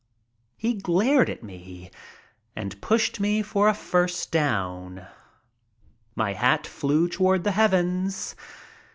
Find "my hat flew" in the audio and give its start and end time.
6.15-7.07